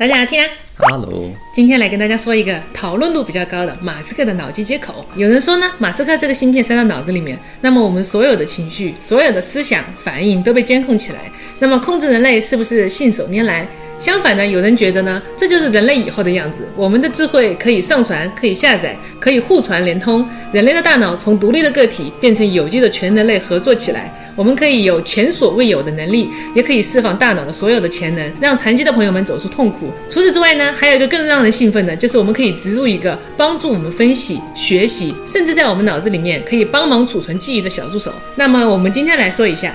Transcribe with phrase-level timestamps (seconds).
[0.00, 0.48] 大家好，听啊
[0.78, 5.04] ！Hello，今天来跟大家说一个讨论度比较高的马斯克的脑机接口。
[5.14, 13.68] 有人说呢，马斯克这个芯片塞到脑子里面，那么我们所有的情绪、所有的思想反应都被监控起来，那么控制人类是不是信手拈来？
[13.98, 16.66] 相反呢，有人觉得呢，这就是人类以后的样子。
[16.74, 24.10] 我们的智慧可以上传、可以下载、可以互传联通，人类的大脑从独立的个体变成有机的全人类合作起来。
[24.36, 29.90] 我们可以有前所未有的能力，也可以释放大脑的所有的潜能，让残疾的朋友们走出痛苦。
[30.08, 38.12] 除此之外呢，还有一个更让人兴奋的，就是我们可以植入一个帮助我们分析、学习，甚至在我们脑子里面可以帮忙储存记忆的小助手。
[38.36, 39.74] 那么，我们今天来说一下，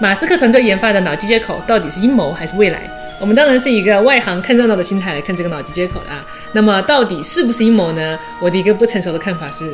[0.00, 2.90] 马斯克团队研发的脑机接口到底是阴谋还是未来？
[3.20, 6.26] 我们当然是一个外行看热闹的心态来看这个脑机接口的啊。
[6.52, 8.18] 那么，到底是不是阴谋呢？
[8.40, 9.70] 我的一个不成熟的看法是，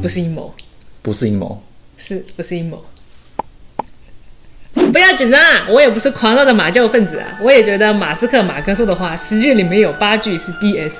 [0.00, 0.54] 不是阴谋，
[1.00, 1.62] 不是阴谋，
[1.96, 2.84] 是不是阴谋？
[4.92, 5.66] 不要紧张啊！
[5.70, 10.92] 我也不是狂热的马教分子啊，我也觉得马斯克马哥说的话，实际里面有八句是 BS，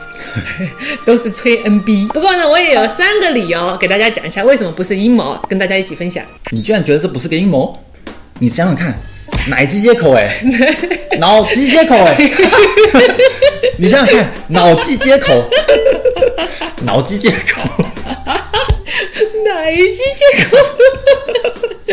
[1.05, 2.09] 都是吹 NB。
[2.09, 6.25] 不过呢，我也有三个理由给大家讲一下为什么不是阴谋，跟大家一起分享。
[6.51, 7.79] 你居然觉得这不是个阴谋？
[8.39, 8.95] 你想想看，
[9.49, 10.29] 奶机接口哎、
[11.21, 12.17] 脑机接口哎、
[13.79, 15.45] 你想想看，脑机接口，
[16.85, 17.61] 脑机接口，
[19.45, 20.57] 奶机接口，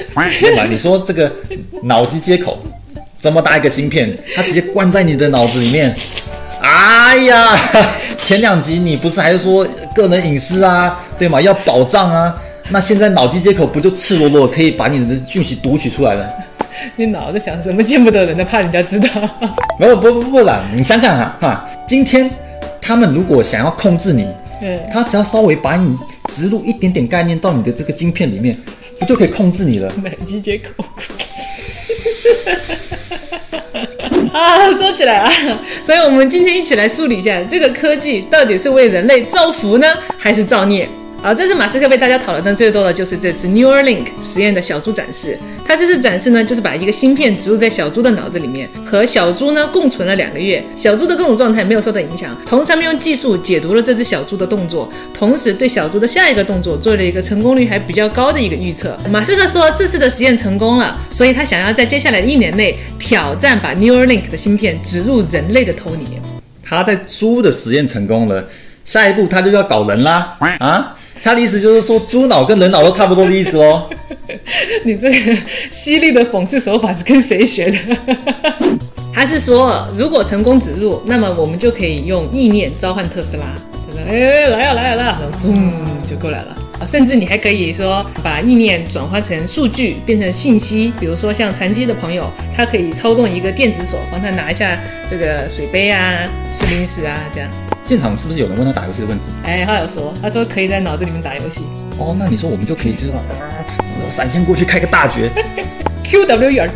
[0.39, 0.65] 对吧？
[0.69, 1.31] 你说这个
[1.83, 2.57] 脑机接口
[3.19, 5.93] 这么大一个芯片，它直接关在你的脑子里面，
[6.61, 7.57] 哎呀，
[8.17, 11.41] 前两集你不是还是说个人隐私啊，对吗？
[11.41, 12.33] 要保障啊。
[12.71, 16.29] 那现在脑机接口不就赤裸裸可以把你的讯息读取出来了？
[16.95, 17.83] 你脑子想什么？
[17.83, 19.07] 见不得人的，怕人家知道。
[19.79, 22.29] 没有不不不啦，你想想啊哈，今天
[22.79, 24.27] 他们如果想要控制你，
[24.61, 25.97] 嗯，他只要稍微把你
[26.29, 28.57] 植入一点点概念到你的这个晶片里面，
[28.99, 29.91] 不就可以控制你了？
[30.03, 30.85] 奶机接口。
[34.31, 35.31] 啊，说起来啊，
[35.81, 40.87] 所以我们今天一起来梳理一下，这个科技到底是为人类造福呢，还是造孽？
[41.21, 45.37] 好，这次马斯克被大家讨论的最多的就是这次 Neuralink 实验的小猪展示。
[45.67, 52.33] 他这次展示呢，就是把一个芯片植入在小猪的脑子里面，和小猪呢共存了两个月，小猪的各种状态没有受到影响。
[52.45, 58.97] 同时，他们用技术解读了这只小猪的动作，同时对小猪的下一个动作做了一个成功率还比较高的一个预测。
[59.11, 66.21] 马斯克说，这次的实验成功了，所以他想要在接下来的一年内挑战把 Neuralink 的芯片植入人类的头里面。
[66.63, 68.47] 他在猪的实验成功了，
[68.85, 70.95] 下一步他就要搞人啦啊！
[71.23, 73.89] 他的意思就是说，猪脑跟人脑都差不多的意思哦。
[74.85, 75.37] 你这个
[75.69, 77.77] 犀利的讽刺手法是跟谁学的？
[79.13, 83.43] 他是说，如果成功植入，那么我们就可以用意念召唤特斯拉，
[83.87, 85.71] 就是哎来呀来呀来呀，然后 zoom
[86.09, 86.85] 就过来了啊！
[86.87, 97.49] 甚至你还可以说把意念转化成数据，变成信息，比如说像残疾的朋友，他可以操纵一个电子手，帮他拿一下这个水杯啊、吃零食啊这样。
[97.89, 99.23] 现场是不是有人问他打游戏的问题？
[99.43, 101.63] 哎，他有说，他说可以在脑子里面打游戏
[101.97, 105.27] 哦，那你说我们就可以就是呃闪现过去开个大绝，，
[106.05, 106.69] Q W 眼，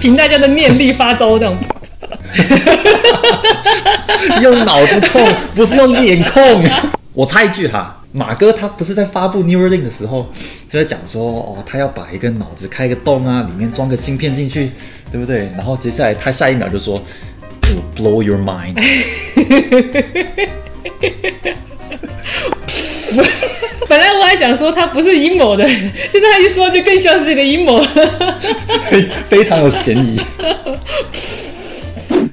[0.00, 1.54] 凭大家的念力发招这种。
[4.40, 6.64] 用脑子控，不是用脸控。
[7.12, 10.26] 我插一句哈，马哥他不是在发布 Neuralink 的时候
[10.70, 14.72] 就在讲说，哦，他要把一个脑子开个洞啊，里面装个芯片进去，
[15.12, 15.50] 对不对？
[15.54, 17.02] 然后接下来他下一秒就说
[17.66, 18.76] ，It will blow your mind。
[23.88, 25.64] 本来我还想说他不是阴谋的，
[26.10, 27.82] 现在他一说就更像是一个阴谋。
[29.28, 30.20] 非常有嫌疑。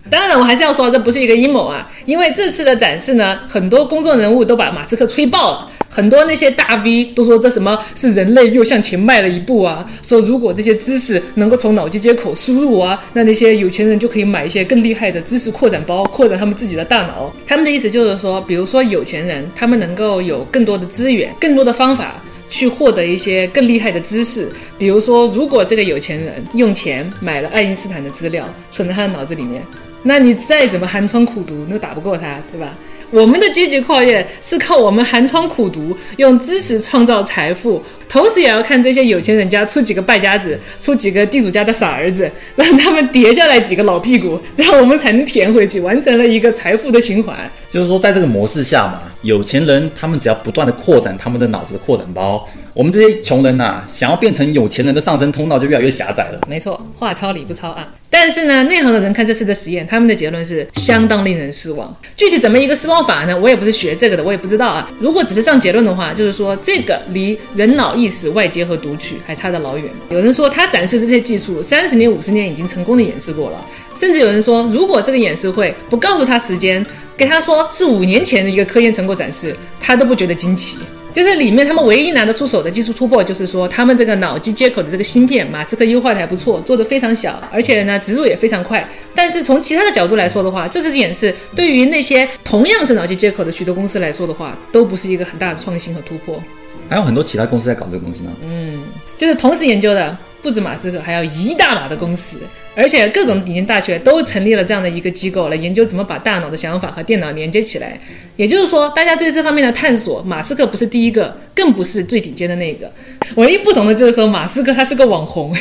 [0.09, 5.67] 当然，我还是要说这不是一个阴谋啊，因为这次的展示呢，很多公众人物都把马斯克吹爆了。
[5.93, 9.87] 很多那些大 V 都说这什么是人类又向前迈了一步啊！
[10.01, 17.31] 说如果这些知识能够从脑机接口输入啊，那那些有钱人就可以买一些更厉害的知识扩展包，扩展他们自己的大脑。
[17.45, 24.47] 他们的意思就是说，比如说有钱人，他们能够有更多的资源、更多的方法去获得一些更厉害的知识。
[24.79, 29.61] 比如说，如果这个有钱人用钱买了爱因斯坦的资料，存在他的脑子里面，
[30.01, 32.75] 那你再怎么寒窗苦读，你都打不过他，对吧？
[33.13, 47.37] 我们的阶级跨越是靠我们寒窗苦读，用知识创造财富，同时也要看这些有钱人家出几个败家子，出几个地主家的傻儿子，让他们跌下来几个老屁股，这样我们才能填回去，完成了一个财富的循环。
[47.71, 56.39] 就是说，在这个模式下嘛，有钱人他们只要不断的扩展他们的脑子的扩展包，我们这些穷人呐、想要变成有钱人的上升通道就越来越狭窄了。
[56.47, 57.87] 没错，话糙理不糙啊。
[58.09, 61.95] 但是呢，内行的人看这次的实验，他们的结论是相当令人失望。
[62.15, 63.35] 具体怎么一个失望法呢？
[63.35, 64.87] 我也不是学这个的，我也不知道啊。
[64.99, 69.89] 如果只是上结论的话，就是说这个离人脑意意识外接和读取还差得老远。
[70.09, 73.65] 有人说他展示这些技术三十年、五十年已经成功的演示过了，
[73.97, 76.85] 甚至有人说，如果这个演示会不告诉他时间，
[77.15, 80.77] 给他说是五年前的一个科研成果展示，他都不觉得惊奇。
[81.13, 88.89] 就是里面他们唯一拿得出手的技术突破，就是说他们这个脑机接口的这个芯片，马斯克优化的还不错，做的非常小，而且呢植入也非常快。
[89.13, 96.41] 但是从其他的角度来说的话，这次演示对于那些同样是脑机接口的许多公司来说的话，都不是一个很大的创新和突破。
[96.89, 98.31] 还有很多其他公司在搞这个东西吗？
[98.43, 98.83] 嗯，
[99.17, 102.39] 就是同时研究的不止马斯克，还有一大把的公司。
[102.75, 107.99] 而且各种顶尖大学都成立了这样的一个机构来研究怎么把大脑的想法和电脑连接起来。
[108.35, 112.91] 也就是说，大家对这方面的探索，马斯克不是第一个，更不是最顶尖的那个。
[113.35, 115.55] 唯一不同的就是说，马斯克他是个网红，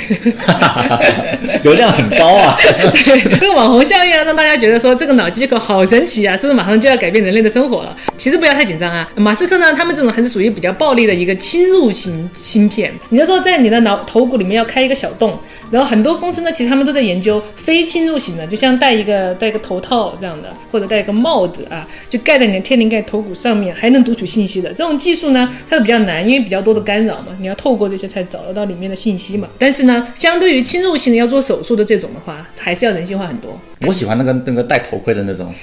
[1.63, 2.57] 流量很高啊。
[2.91, 7.95] 对，这个网红效应啊，让大家觉得说这个脑机接口好神奇啊，是不是马上就要改变人类的生活了？
[8.17, 9.07] 其实不要太紧张啊。
[9.17, 12.91] 马斯克呢，他们这种还是属于比较暴力的一个侵入型芯片。
[13.11, 15.39] 你就说在你的脑头骨里面要开一个小洞，
[15.71, 17.03] 然后很多公司呢，其实他们都在。
[17.03, 29.47] 研究非侵入型的，就像戴一个戴一个头套这样的，或者戴一个帽子啊，就盖在你的天灵盖头骨上面，还能读取信息的这种技术呢，它是比较难，因为比较多的干扰嘛，你要透过这些才找得到里面的信息嘛。
[29.57, 33.57] 但是呢，相对于侵入性的要做手术的这种的话，还是要人性化很多。
[33.87, 35.55] 我喜欢那个那个戴头盔的那种，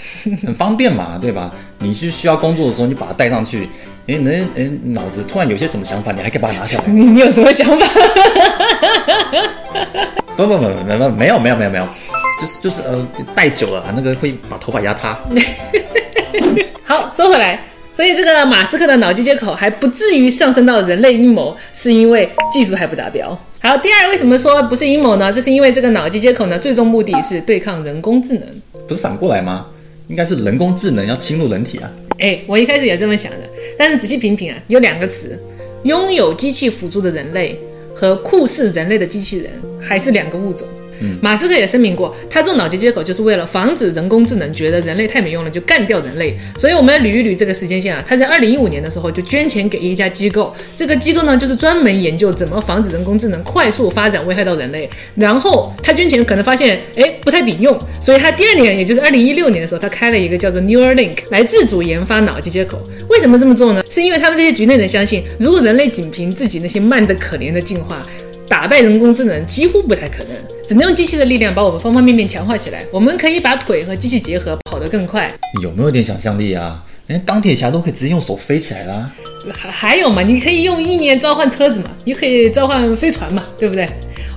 [0.45, 1.53] 很方便嘛， 对吧？
[1.79, 3.67] 你去需要工作的时候，你把它戴上去，
[4.07, 6.83] 哎，人哎脑子突然有些什么想法，你还可以把它拿下来。
[6.91, 7.87] 你你有什么想法？
[10.37, 11.85] 不不不不不没有没有没有没有，
[12.39, 13.05] 就是就是呃
[13.35, 15.19] 戴久了那个会把头发压塌。
[16.83, 17.61] 好，说回来，
[17.99, 23.37] 所以这个马斯克的脑机接口还不至于上升到人类阴谋，是因为技术还不达标。
[23.59, 25.29] 好，第二为什么说不是阴谋呢？
[25.29, 28.43] 这是因为这个脑机接口呢，最终目的是对抗人工智能。
[28.87, 29.65] 不是反过来吗？
[30.07, 31.91] 应该是人工智能要侵入人体啊。
[32.19, 33.39] 哎，我一开始也这么想的，
[33.77, 35.37] 但是仔细品品啊，有两个词，
[35.83, 37.59] 拥有机器辅助的人类。
[37.93, 39.51] 和酷似人类的机器人
[39.81, 40.65] 还是两个物种。
[41.21, 46.37] 马斯克也声明过，他做脑机接口就是为了防止人工智能觉得人类太没用了，就干掉人类。
[46.57, 48.03] 所以我们来捋一捋这个时间线啊。
[48.07, 54.89] 他在二零一五年的时候就捐钱给一家机构，这个机构呢就是专门研究怎么防止人工智能快速发展危害到人类。
[55.15, 62.81] 然后他捐钱可能发现，哎，不太顶用，所以他第二年，也就是二零一六年的时候，他开了一个叫做 Neuralink 来自主研发脑机接口。
[63.09, 63.83] 为什么这么做呢？
[63.89, 68.01] 是因为他们这些局内人相信，如果人类仅凭自己那些慢得可怜的进化，
[68.47, 70.29] 打败人工智能几乎不太可能，
[70.69, 72.85] 只能用机器的力量把我们方方面面强化起来。
[72.91, 75.27] 我们可以把腿和机器结合，跑得更快。
[75.63, 76.85] 有没有点想象力啊？
[77.07, 79.11] 连钢铁侠都可以直接用手飞起来啦。
[79.51, 80.21] 还还有嘛？
[80.21, 81.89] 你可以用意念召唤车子嘛？
[82.05, 83.43] 你可以召唤飞船嘛？
[83.57, 83.89] 对不对？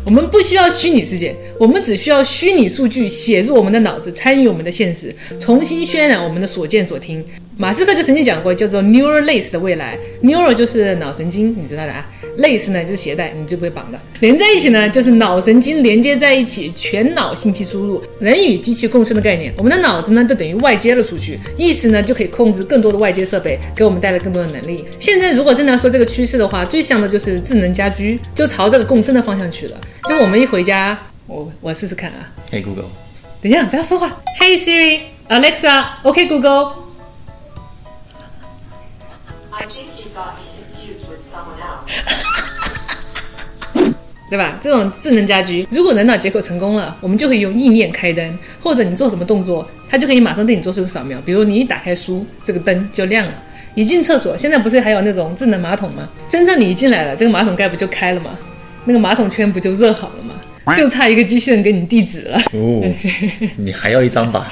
[0.07, 7.23] 我们不需要虚拟世界，我们只需要虚拟数据写入我们的脑子，参与我们的现实，重新渲染我们的所见所听。
[7.59, 12.09] 马斯克就曾经讲过，叫做 neural lace 的未来，neural 就是脑神经，你知道的啊
[12.39, 19.53] ，lace 呢就是鞋带，你就不会绑的，连在一起呢就是脑神经连接在一起，全脑信息输入，人与机器共生的概念。
[19.59, 24.85] 我们的脑子呢就等于外接了出去，意识呢就可以控制更多的外接设备，给我们带来更多的能力。
[24.99, 29.81] 现在如果真的要说这个趋势的话，最像的就是智能家居，就朝这个共生的方向去了。
[30.09, 32.33] 就我们一回家，我我试试看啊。
[32.51, 32.87] Hey Google，
[33.43, 34.21] 等一下不要说话。
[34.41, 36.82] Hey Siri，Alexa，OK Google。
[44.31, 44.57] 对吧？
[44.63, 51.21] 这种智能家居，如果人脑接口成功了，我们就可以用意念开灯，或者你做什么动作，它就可以马上对你做出个扫描。
[51.25, 53.33] 比如你一打开书，这个灯就亮了；
[53.75, 56.09] 一进厕所，现在不是还有那种智能马桶吗？
[56.31, 58.31] 真正你一进来了，这个马桶盖不就开了吗？
[58.87, 60.35] 那个马桶圈不就热好了吗？
[60.75, 62.39] 就差一个机器人给你地址了。
[62.53, 62.83] 哦，
[63.59, 64.51] 你还要一张吧？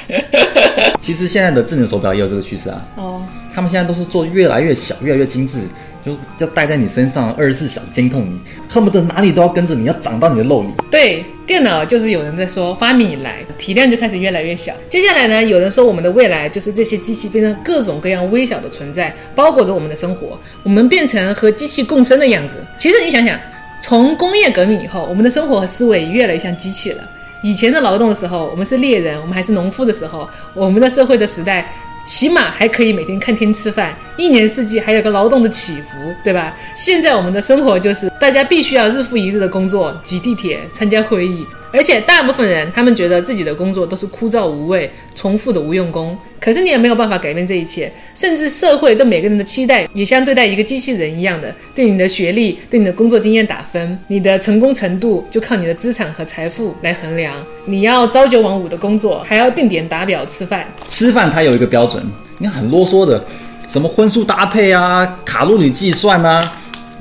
[1.00, 2.86] 其实现在的智能手表也有这个趋势啊。
[2.96, 3.22] 哦，
[3.60, 5.58] 他们现在都是做越来越小，越来越精致。
[6.02, 10.70] 就要戴在你身上，二十四小时监控你，恨不得哪里都要跟着你，要长到你的肉里。
[10.90, 14.72] 对，电脑就是有人在说，发明以来体量就开始越来越小。
[14.88, 22.64] 接下来呢，有人说我们的未来就是这些机器变成各种各样微小的存在，包裹着我们的生活，我们变成和机器共生的样子。
[22.78, 23.38] 其实你想想，
[23.82, 27.02] 从工业革命以后，我们的生活和思维越来越像机器了。
[27.42, 31.70] 以前的劳动的时候，我们是猎人，我们还是农夫的时候，我们的社会的时代。
[32.10, 36.52] 起码还可以每天看天吃饭，一年四季还有个劳动的起伏，对吧？
[36.74, 41.46] 现在我们的生活就是大家必须要日复一日的工作，挤地铁、参加会议。
[41.72, 46.16] 而且大部分人，他们觉得自己的工作都是枯燥无味、重复的无用功。
[46.40, 57.34] 可是你也没有办法改变这一切，甚至社会对每个人的期待也像对待一个机器人一样的，对你的学历、对你的工作经验打分，你的成功程度就靠你的资产和财富来衡量。
[57.66, 60.66] 你要朝九晚五的工作，还要定点打表吃饭。
[60.88, 62.02] 吃饭它有一个标准，
[62.38, 63.22] 你很啰嗦的，
[63.68, 66.40] 什么荤素搭配啊、卡路里计算啊。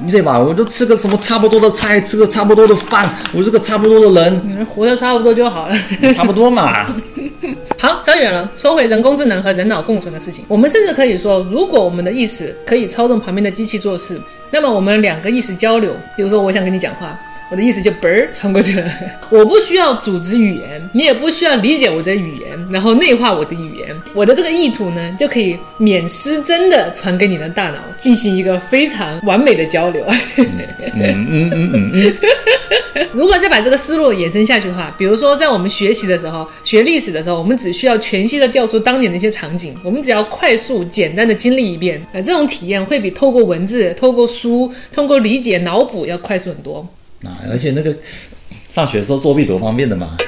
[0.09, 0.39] 对吧？
[0.39, 5.75] 我就吃个什么差不多的菜，吃个差不多的饭，我是个差不多的人，嗯活得差不多就好了。
[6.13, 6.85] 差不多嘛。
[7.77, 14.19] 好，扯远了，说回人工智能和人脑共存的事情，我们甚至可以说，如果我们的意识可以操纵旁边的机器做事，
[14.51, 17.17] 那么我们两个意识交流，比如说我想跟你讲话。
[17.51, 18.87] 我的意思就嘣儿传过去了，
[19.31, 23.68] 我不需要组织语言，你也不需要理解我的语言，然后内化我的语言，
[24.13, 30.03] 我的这个意图呢，就可以免失真的传给你的大脑，进行一个非常完美的交流。
[30.37, 30.47] 嗯
[30.95, 32.17] 嗯嗯嗯嗯，
[33.13, 46.87] 如果再把这个思路延伸下去的话，比如说在我们学习的时候，学历史的时候，我们只需要全息的调出当年的一些场景，我们只要快速简单的经历一遍，呃，这种体验会比透过文字、透过书、通过理解、脑补要快速很多。
[47.23, 47.95] 啊，而且那个
[48.69, 50.15] 上学的时候作弊多方便的嘛。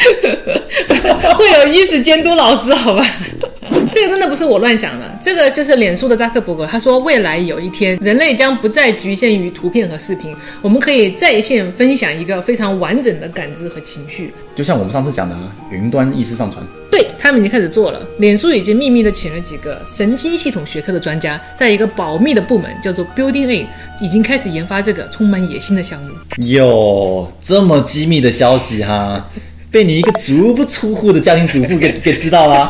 [1.36, 3.04] 会有意识监督老师，好吧？
[3.92, 14.32] 这个真的不是我乱想的，这个就是脸书的扎克伯格，他说未来有一天，人类将不再局限于图片和视频，我们可以在线分享一个非常完整的感知和情绪。
[14.54, 15.36] 就像我们上次讲的，
[15.70, 16.64] 云端意识上传。
[16.90, 23.66] 对他们已经开始做了，脸书已经秘密的请了几个神经系统学科的专家，在一个保密的部门叫做 Building A，
[24.00, 26.10] 已经开始研发这个充满野心的项目。
[26.46, 29.24] 哟，这么机密的消息哈，
[29.70, 32.68] 被你一个足不出户的家庭主妇给给知道了。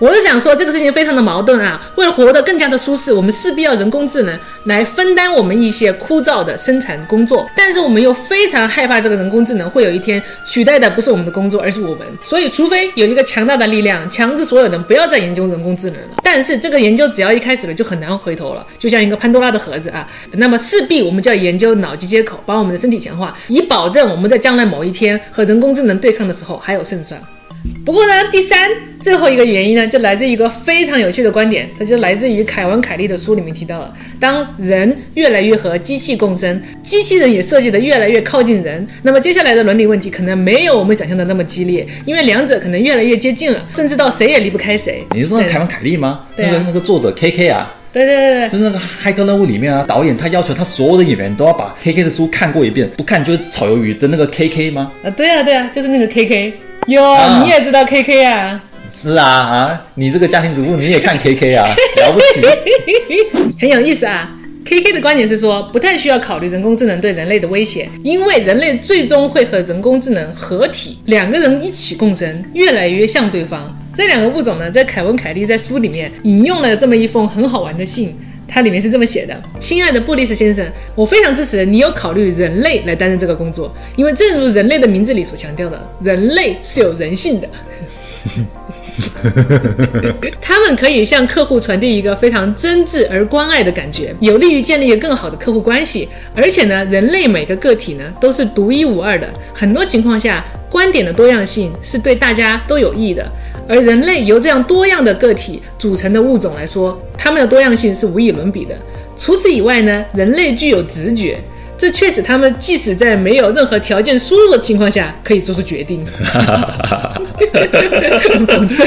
[0.00, 1.78] 我是想说，这个事情非常的矛盾啊。
[1.96, 12.06] 为了活得更加的舒适，我们势必要人工智能来分担我们一些枯燥的生产工作，但是我们又非常害怕这个人工智能会有一天取代的不是我们的工作，而是我们。
[12.24, 20.08] 所以，除非有一个强大的力量强制所有人不要再研究人工智能了，但是这个研究只要一开始了就很难回头了，就像一个潘多拉的盒子啊。
[20.32, 27.20] 那么势必我们就要研究脑机接口，把我们的身体强化，以保证我们在将来某一天和人工智能对抗的时候还有胜算。
[27.90, 28.70] 不过呢，第三
[29.00, 45.04] 最后一个原因呢，就来自一个非常有趣的观点，它就来自于凯文·凯利的书里面提到了，当人越来越和机器共生，机器人也设计的越来越靠近人，那么接下来的伦理问题可能没有我们想象的那么激烈，因为两者可能越来越接近了，甚至到谁也离不开谁。
[45.12, 46.26] 你是说凯文·凯利吗？
[46.36, 54.92] 对啊那个那个作者 K K 啊，对对对对，就是那个《骇客任务》里面啊，导演他要求他所有的演员都要把 K K 的书看过一遍，不看就是炒鱿鱼的那个 K K 吗？
[55.02, 56.52] 啊对啊对啊，就是那个 KK
[56.86, 58.62] 哟，啊你也知道 KK 啊？
[58.96, 61.64] 是啊啊，你这个家庭主妇你也看 K K 啊，
[61.98, 62.44] 了不起。
[63.60, 64.30] 很有意思啊。
[64.64, 73.74] K K 的观点是说，不太需要考虑人工智能对人类的威胁，因为人类最终会和人工智能合体，两个人一起共生，越来越像对方。
[73.94, 78.14] 这两个物种呢，在凯文·凯利在书里面引用了这么一封很好玩的信，
[78.52, 80.66] 它里面是这么写的：“亲爱的布利斯先生，
[80.96, 87.48] 我非常支持你有考虑人类来担任这个工作，因为正如人类的名字里所强调的，人类是有人性的。
[90.42, 96.08] ”他们可以向客户传递一个非常真挚而关爱的感觉，有利于建立一个更好的客户关系。
[96.34, 103.26] 而且呢，人类每个个体呢都是独一无二的，很多情况下，观点的多样性是对大家都有益的。
[103.70, 108.74] 而人类由这样多样的个体组成的物种来说，它们的多样性是无与伦比的。
[109.16, 111.38] 除此以外呢，人类具有直觉。
[111.80, 116.04] 这确实他们即使在没有任何条件输入的情况下，可以做出决定。
[118.30, 118.86] 很讽刺。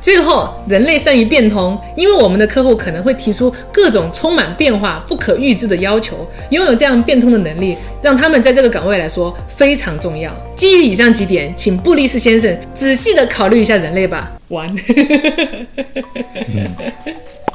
[0.00, 6.26] 最后，人类善于变通，因为我们的客户可能会提出各种充满变化、不可预知的要求。
[6.48, 10.34] 拥有这样变通的能力，让他们在这个岗位来说非常重要。
[10.56, 14.32] 基于以上几点，请布利斯先生仔细的考虑一下人类吧。
[14.48, 14.74] 完。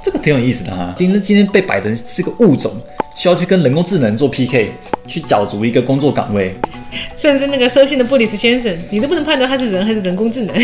[0.02, 0.94] 这个挺有意思的哈。
[0.96, 2.72] 今天今天被摆成是个物种，
[3.20, 4.72] 需要去跟人工智能做 PK，
[5.06, 6.56] 去角逐一个工作岗位。
[7.18, 10.56] 甚至那个收信的布里斯先生，你都不能判断他是人还是人工智能。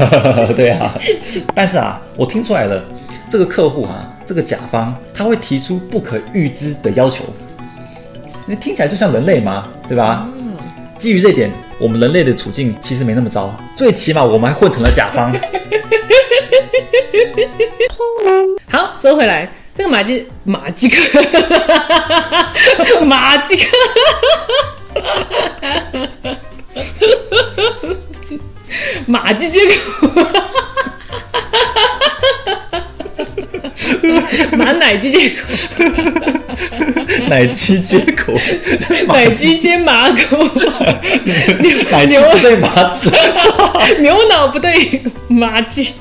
[0.54, 0.94] 对啊，
[1.54, 2.84] 但是啊，我听出来了，
[3.26, 7.24] 这个客户啊，这个甲方他会提出不可预知的要求，
[8.44, 10.28] 那听起来就像人类嘛，对吧？
[10.98, 15.34] 基于这点，我们人类的处境其实没那么糟，最起码我们还混成了甲方。
[18.68, 21.20] 好，说回来，这个马基马基克，
[23.04, 23.66] 马基克，
[29.06, 30.08] 马基接口，
[34.56, 35.42] 马奶机接口，
[37.28, 38.32] 奶鸡接口，
[39.08, 40.38] 奶鸡接马口，
[41.90, 43.10] 奶鸡不对马嘴。
[43.98, 45.94] 牛脑不对马鸡。